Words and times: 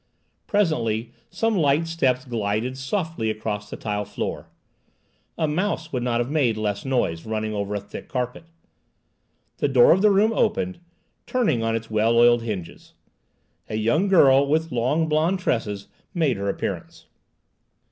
Presently 0.47 1.11
some 1.29 1.55
light 1.55 1.87
steps 1.87 2.25
glided 2.25 2.75
softly 2.75 3.29
across 3.29 3.69
the 3.69 3.77
tile 3.77 4.03
floor. 4.03 4.49
A 5.37 5.47
mouse 5.47 5.93
would 5.93 6.01
not 6.01 6.19
have 6.19 6.31
made 6.31 6.57
less 6.57 6.83
noise, 6.83 7.23
running 7.23 7.53
over 7.53 7.75
a 7.75 7.79
thick 7.79 8.07
carpet. 8.09 8.45
The 9.57 9.67
door 9.67 9.91
of 9.91 10.01
the 10.01 10.09
room 10.09 10.33
opened, 10.33 10.79
turning 11.27 11.61
on 11.61 11.75
its 11.75 11.91
well 11.91 12.17
oiled 12.17 12.41
hinges. 12.41 12.95
A 13.69 13.75
young 13.75 14.07
girl, 14.07 14.47
with 14.47 14.71
long 14.71 15.07
blonde 15.07 15.37
tresses, 15.37 15.87
made 16.15 16.37
her 16.37 16.49
appearance. 16.49 17.05